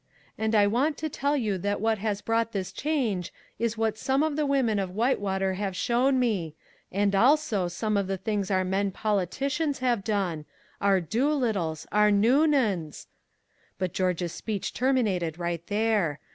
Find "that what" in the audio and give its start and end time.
1.59-1.99